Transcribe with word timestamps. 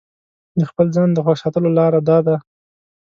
د 0.59 0.61
خپل 0.69 0.87
ځان 0.95 1.09
د 1.13 1.17
خوښ 1.25 1.37
ساتلو 1.43 1.69
لاره 1.77 1.99
داده. 2.09 2.35